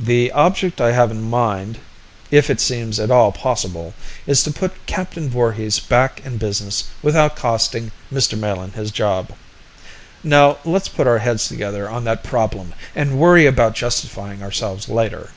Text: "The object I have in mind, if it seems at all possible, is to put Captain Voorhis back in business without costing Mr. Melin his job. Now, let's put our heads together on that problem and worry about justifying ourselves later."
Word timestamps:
"The 0.00 0.30
object 0.32 0.80
I 0.80 0.92
have 0.92 1.10
in 1.10 1.28
mind, 1.28 1.78
if 2.30 2.48
it 2.48 2.58
seems 2.58 2.98
at 2.98 3.10
all 3.10 3.32
possible, 3.32 3.92
is 4.26 4.42
to 4.44 4.50
put 4.50 4.72
Captain 4.86 5.28
Voorhis 5.28 5.78
back 5.78 6.22
in 6.24 6.38
business 6.38 6.84
without 7.02 7.36
costing 7.36 7.92
Mr. 8.10 8.38
Melin 8.38 8.72
his 8.72 8.90
job. 8.90 9.32
Now, 10.24 10.56
let's 10.64 10.88
put 10.88 11.06
our 11.06 11.18
heads 11.18 11.48
together 11.48 11.86
on 11.86 12.04
that 12.04 12.24
problem 12.24 12.72
and 12.94 13.18
worry 13.20 13.44
about 13.44 13.74
justifying 13.74 14.42
ourselves 14.42 14.88
later." 14.88 15.32